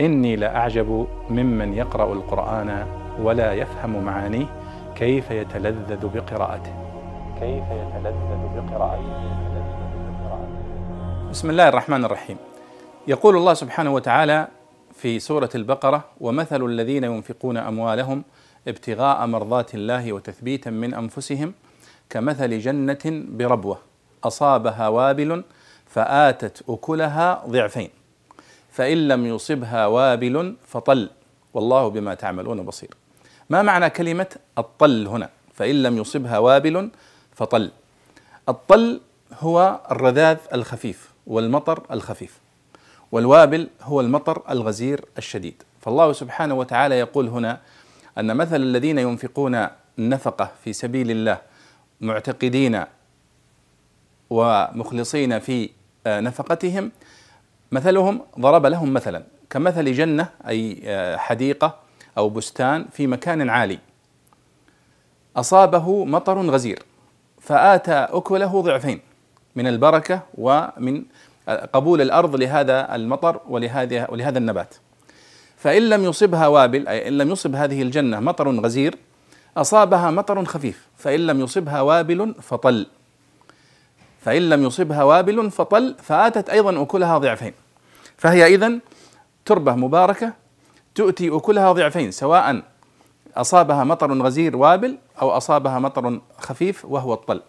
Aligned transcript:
إني 0.00 0.36
لأعجب 0.36 1.06
ممن 1.30 1.74
يقرأ 1.74 2.12
القرآن 2.12 2.86
ولا 3.22 3.52
يفهم 3.52 4.04
معانيه 4.04 4.46
كيف 4.96 5.30
يتلذذ 5.30 6.06
بقراءته. 6.14 6.72
كيف 7.40 7.64
يتلذذ 7.70 8.42
بقراءته. 8.56 9.38
بسم 11.30 11.50
الله 11.50 11.68
الرحمن 11.68 12.04
الرحيم. 12.04 12.36
يقول 13.08 13.36
الله 13.36 13.54
سبحانه 13.54 13.94
وتعالى 13.94 14.48
في 14.94 15.18
سورة 15.18 15.50
البقرة 15.54 16.04
ومثل 16.20 16.64
الذين 16.64 17.04
ينفقون 17.04 17.56
أموالهم 17.56 18.22
ابتغاء 18.68 19.26
مرضات 19.26 19.74
الله 19.74 20.12
وتثبيتا 20.12 20.70
من 20.70 20.94
أنفسهم 20.94 21.52
كمثل 22.10 22.58
جنة 22.58 23.04
بربوة 23.04 23.78
أصابها 24.24 24.88
وابل 24.88 25.44
فآتت 25.86 26.64
أكلها 26.68 27.42
ضعفين. 27.48 27.97
فإن 28.78 29.08
لم 29.08 29.26
يصبها 29.26 29.86
وابل 29.86 30.56
فطل. 30.66 31.10
والله 31.54 31.88
بما 31.88 32.14
تعملون 32.14 32.62
بصير. 32.62 32.90
ما 33.50 33.62
معنى 33.62 33.90
كلمة 33.90 34.36
الطل 34.58 35.06
هنا؟ 35.06 35.30
فإن 35.54 35.82
لم 35.82 35.98
يصبها 35.98 36.38
وابل 36.38 36.90
فطل. 37.34 37.70
الطل 38.48 39.00
هو 39.40 39.80
الرذاذ 39.90 40.36
الخفيف 40.54 41.10
والمطر 41.26 41.82
الخفيف 41.90 42.38
والوابل 43.12 43.68
هو 43.82 44.00
المطر 44.00 44.42
الغزير 44.50 45.04
الشديد. 45.18 45.62
فالله 45.80 46.12
سبحانه 46.12 46.54
وتعالى 46.54 46.98
يقول 46.98 47.28
هنا 47.28 47.60
أن 48.18 48.36
مثل 48.36 48.56
الذين 48.56 48.98
ينفقون 48.98 49.68
النفقة 49.98 50.50
في 50.64 50.72
سبيل 50.72 51.10
الله 51.10 51.38
معتقدين 52.00 52.84
ومخلصين 54.30 55.38
في 55.38 55.70
نفقتهم 56.06 56.90
مثلهم 57.72 58.20
ضرب 58.40 58.66
لهم 58.66 58.92
مثلا 58.92 59.22
كمثل 59.50 59.92
جنة 59.92 60.28
أي 60.48 60.82
حديقة 61.18 61.74
أو 62.18 62.28
بستان 62.28 62.86
في 62.92 63.06
مكان 63.06 63.50
عالي. 63.50 63.78
أصابه 65.36 66.04
مطر 66.04 66.38
غزير 66.38 66.82
فآتى 67.40 67.92
أكله 67.92 68.62
ضعفين 68.62 69.00
من 69.56 69.66
البركة 69.66 70.22
ومن 70.38 71.04
قبول 71.72 72.00
الأرض 72.00 72.36
لهذا 72.36 72.94
المطر 72.94 73.40
ولهذا 73.48 74.10
ولهذا 74.10 74.38
النبات. 74.38 74.74
فإن 75.56 75.88
لم 75.88 76.04
يصبها 76.04 76.46
وابل 76.46 76.88
أي 76.88 77.08
إن 77.08 77.18
لم 77.18 77.30
يصب 77.30 77.54
هذه 77.54 77.82
الجنة 77.82 78.20
مطر 78.20 78.60
غزير 78.60 78.94
أصابها 79.56 80.10
مطر 80.10 80.44
خفيف 80.44 80.88
فإن 80.96 81.26
لم 81.26 81.40
يصبها 81.40 81.80
وابل 81.80 82.34
فطل. 82.42 82.86
فإن 84.20 84.48
لم 84.48 84.62
يصبها 84.64 85.02
وابل 85.02 85.50
فطل 85.50 85.96
فآتت 86.02 86.50
أيضا 86.50 86.82
أكلها 86.82 87.18
ضعفين. 87.18 87.52
فهي 88.16 88.54
إذن 88.54 88.80
تربة 89.44 89.72
مباركة 89.72 90.32
تؤتي 90.94 91.36
أكلها 91.36 91.72
ضعفين 91.72 92.10
سواء 92.10 92.62
أصابها 93.36 93.84
مطر 93.84 94.22
غزير 94.22 94.56
وابل 94.56 94.98
أو 95.22 95.30
أصابها 95.30 95.78
مطر 95.78 96.20
خفيف 96.38 96.84
وهو 96.84 97.14
الطل. 97.14 97.40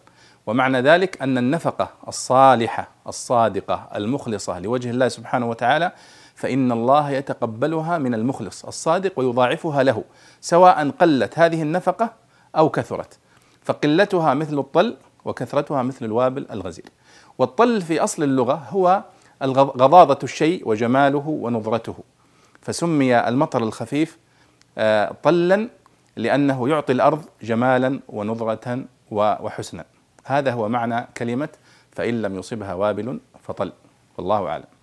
ومعنى 0.48 0.82
ذلك 0.82 1.22
أن 1.22 1.38
النفقة 1.38 1.90
الصالحة 2.08 2.88
الصادقة 3.08 3.88
المخلصة 3.96 4.60
لوجه 4.60 4.90
الله 4.90 5.08
سبحانه 5.08 5.50
وتعالى 5.50 5.92
فإن 6.36 6.72
الله 6.72 7.10
يتقبلها 7.12 7.98
من 7.98 8.14
المخلص 8.14 8.66
الصادق 8.66 9.20
ويضاعفها 9.20 9.84
له 9.84 10.04
سواء 10.42 10.90
قلت 10.90 11.40
هذه 11.40 11.62
النفقة 11.62 12.14
أو 12.58 12.70
كثرت. 12.70 13.18
فقلتها 13.64 14.34
مثل 14.34 14.60
الطل 14.60 14.98
وكثرتها 15.26 15.84
مثل 15.84 16.06
الوابل 16.06 16.48
الغزير. 16.52 16.86
والطل 17.38 17.82
في 17.82 18.00
أصل 18.00 18.24
اللغة 18.24 18.68
هو 18.70 19.04
غضاضة 19.44 20.20
الشيء 20.24 20.70
وجماله 20.70 21.28
ونضرته 21.28 21.96
فسمي 22.62 23.20
المطر 23.20 23.64
الخفيف 23.64 24.18
طلا 25.24 25.70
لأنه 26.16 26.70
يعطي 26.70 26.94
الأرض 26.94 27.26
جمالا 27.42 28.00
ونضرة 28.10 28.84
وحسنا. 29.12 29.86
هذا 30.26 30.52
هو 30.52 30.70
معنى 30.70 31.08
كلمة 31.18 31.50
فإن 31.92 32.22
لم 32.22 32.36
يصبها 32.36 32.74
وابل 32.74 33.20
فطل. 33.44 33.72
والله 34.18 34.48
أعلم. 34.48 34.79